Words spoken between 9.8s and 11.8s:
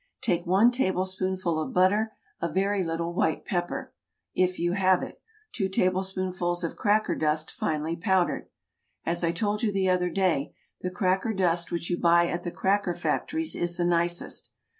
other day, the cracker dust